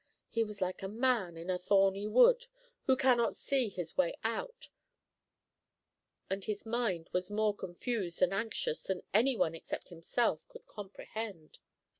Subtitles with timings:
[0.31, 2.47] He was like a man in a thorny wood,
[2.87, 4.69] who cannot see his way out,
[6.27, 11.59] and his mind was more confused and anxious than any one except himself could comprehend.